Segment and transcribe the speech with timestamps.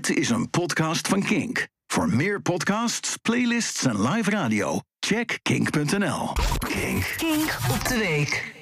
[0.00, 1.68] Dit is een podcast van Kink.
[1.86, 6.32] Voor meer podcasts, playlists en live radio, check kink.nl.
[6.58, 7.14] Kink.
[7.16, 8.54] Kink op de week.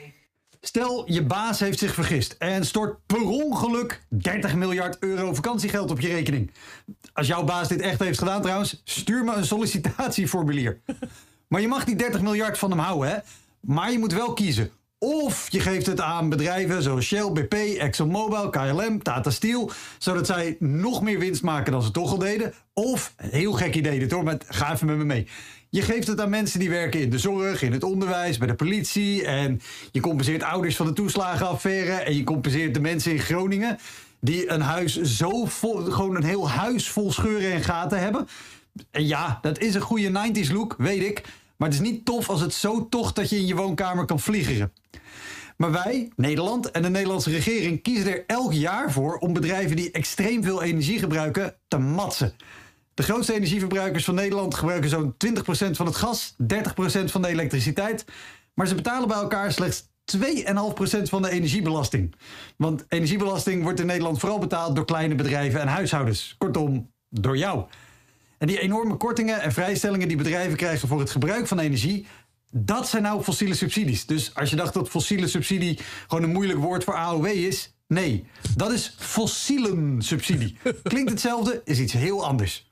[0.60, 6.00] Stel, je baas heeft zich vergist en stort per ongeluk 30 miljard euro vakantiegeld op
[6.00, 6.52] je rekening.
[7.12, 10.80] Als jouw baas dit echt heeft gedaan trouwens, stuur me een sollicitatieformulier.
[11.48, 13.16] Maar je mag die 30 miljard van hem houden, hè?
[13.60, 14.70] Maar je moet wel kiezen.
[14.98, 20.56] Of je geeft het aan bedrijven zoals Shell, BP, ExxonMobil, KLM, Tata Steel, zodat zij
[20.58, 22.54] nog meer winst maken dan ze toch al deden.
[22.72, 25.26] Of, heel gek idee dit hoor, maar ga even met me mee.
[25.70, 28.54] Je geeft het aan mensen die werken in de zorg, in het onderwijs, bij de
[28.54, 29.24] politie.
[29.24, 29.60] En
[29.92, 31.92] je compenseert ouders van de toeslagenaffaire.
[31.92, 33.78] En je compenseert de mensen in Groningen
[34.20, 38.28] die een huis zo vol, gewoon een heel huis vol scheuren en gaten hebben.
[38.90, 41.22] En ja, dat is een goede 90s look, weet ik.
[41.58, 44.20] Maar het is niet tof als het zo tocht dat je in je woonkamer kan
[44.20, 44.72] vliegeren.
[45.56, 49.90] Maar wij, Nederland en de Nederlandse regering kiezen er elk jaar voor om bedrijven die
[49.90, 52.32] extreem veel energie gebruiken te matsen.
[52.94, 56.44] De grootste energieverbruikers van Nederland gebruiken zo'n 20% van het gas, 30%
[57.04, 58.04] van de elektriciteit.
[58.54, 62.14] Maar ze betalen bij elkaar slechts 2,5% van de energiebelasting.
[62.56, 66.34] Want energiebelasting wordt in Nederland vooral betaald door kleine bedrijven en huishoudens.
[66.38, 67.64] Kortom, door jou.
[68.38, 72.06] En die enorme kortingen en vrijstellingen die bedrijven krijgen voor het gebruik van energie,
[72.50, 74.06] dat zijn nou fossiele subsidies.
[74.06, 78.24] Dus als je dacht dat fossiele subsidie gewoon een moeilijk woord voor AOW is, nee,
[78.56, 80.56] dat is fossielen subsidie.
[80.82, 82.68] Klinkt hetzelfde, is iets heel anders.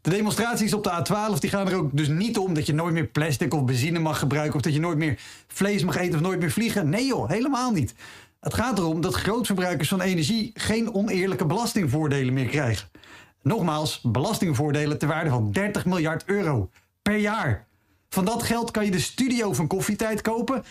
[0.00, 2.94] De demonstraties op de A12 die gaan er ook dus niet om dat je nooit
[2.94, 6.20] meer plastic of benzine mag gebruiken of dat je nooit meer vlees mag eten of
[6.20, 6.88] nooit meer vliegen.
[6.88, 7.94] Nee joh, helemaal niet.
[8.40, 12.88] Het gaat erom dat grootverbruikers van energie geen oneerlijke belastingvoordelen meer krijgen.
[13.44, 16.70] Nogmaals, belastingvoordelen ter waarde van 30 miljard euro
[17.02, 17.66] per jaar.
[18.08, 20.64] Van dat geld kan je de studio van Koffietijd kopen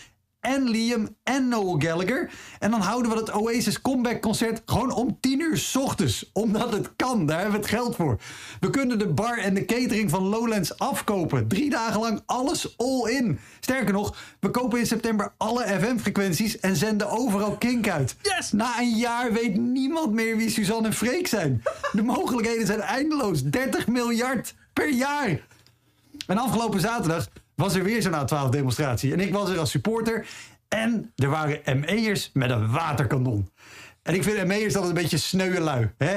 [0.44, 2.30] en Liam en Noel Gallagher.
[2.58, 6.30] En dan houden we het Oasis Comeback Concert gewoon om 10 uur s ochtends.
[6.32, 8.20] Omdat het kan, daar hebben we het geld voor.
[8.60, 11.48] We kunnen de bar en de catering van Lowlands afkopen.
[11.48, 13.38] Drie dagen lang alles all in.
[13.60, 18.16] Sterker nog, we kopen in september alle FM-frequenties en zenden overal kink uit.
[18.22, 18.52] Yes!
[18.52, 21.62] Na een jaar weet niemand meer wie Suzanne en Freek zijn.
[21.92, 23.42] De mogelijkheden zijn eindeloos.
[23.42, 25.46] 30 miljard per jaar.
[26.26, 29.12] En afgelopen zaterdag was er weer zo'n A12-demonstratie.
[29.12, 30.26] En ik was er als supporter.
[30.68, 33.50] En er waren ME'ers met een waterkanon.
[34.02, 35.90] En ik vind ME'ers altijd een beetje sneuwe lui.
[35.98, 36.14] Hè?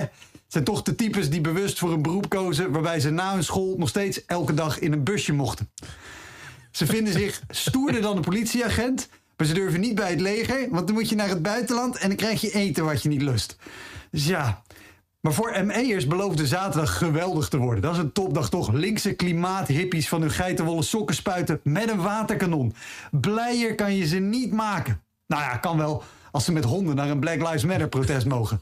[0.48, 2.72] Het zijn toch de types die bewust voor een beroep kozen...
[2.72, 5.70] waarbij ze na hun school nog steeds elke dag in een busje mochten.
[6.72, 9.10] Ze vinden zich stoerder dan een politieagent...
[9.38, 10.68] maar ze durven niet bij het leger...
[10.70, 11.98] want dan moet je naar het buitenland...
[11.98, 13.58] en dan krijg je eten wat je niet lust.
[14.12, 14.64] Dus ja,
[15.22, 17.82] maar voor ME'ers beloofde zaterdag geweldig te worden.
[17.82, 18.72] Dat is een topdag toch.
[18.72, 22.74] Linkse klimaathippies van hun geitenwolle sokken spuiten met een waterkanon.
[23.12, 25.02] Blijer kan je ze niet maken.
[25.28, 28.60] Nou ja, kan wel als ze met honden naar een Black Lives Matter protest mogen.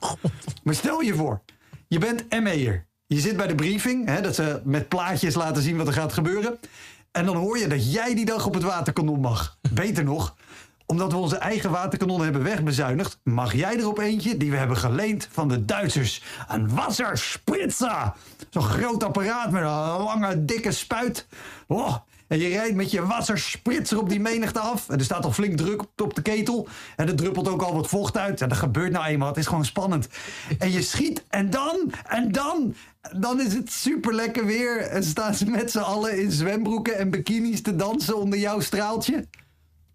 [0.63, 1.41] Maar stel je voor,
[1.87, 2.85] je bent ME'er.
[3.07, 6.13] Je zit bij de briefing, hè, dat ze met plaatjes laten zien wat er gaat
[6.13, 6.59] gebeuren.
[7.11, 9.57] En dan hoor je dat jij die dag op het waterkanon mag.
[9.73, 10.35] Beter nog,
[10.85, 14.77] omdat we onze eigen waterkanonnen hebben wegbezuinigd, mag jij er op eentje die we hebben
[14.77, 16.23] geleend van de Duitsers.
[16.47, 18.13] Een wasserspritzer.
[18.49, 21.27] Zo'n groot apparaat met een lange, dikke spuit.
[21.67, 21.95] Oh,
[22.27, 24.89] en je rijdt met je wasserspritzer op die menigte af.
[24.89, 26.67] En er staat al flink druk op- op de ketel.
[26.95, 28.41] En er druppelt ook al wat vocht uit.
[28.41, 29.27] En dat gebeurt nou eenmaal.
[29.27, 30.07] Het is gewoon spannend.
[30.59, 31.23] En je schiet.
[31.29, 32.75] En dan, en dan,
[33.17, 34.77] dan is het super lekker weer.
[34.79, 39.27] En staan ze met z'n allen in zwembroeken en bikinis te dansen onder jouw straaltje.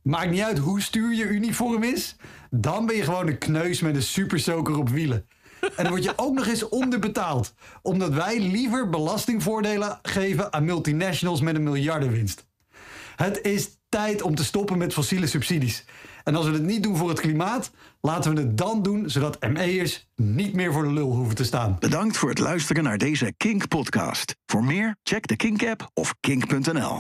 [0.03, 2.17] Maakt niet uit hoe stuur je uniform is.
[2.51, 5.27] Dan ben je gewoon een kneus met een supersoker op wielen.
[5.61, 7.55] En dan word je ook nog eens onderbetaald.
[7.83, 12.47] Omdat wij liever belastingvoordelen geven aan multinationals met een miljardenwinst.
[13.17, 15.85] Het is tijd om te stoppen met fossiele subsidies.
[16.25, 19.41] En als we het niet doen voor het klimaat, laten we het dan doen zodat
[19.53, 21.77] ME'ers niet meer voor de lul hoeven te staan.
[21.79, 24.37] Bedankt voor het luisteren naar deze Kink-podcast.
[24.47, 26.99] Voor meer, check de Kink-app of kink.nl.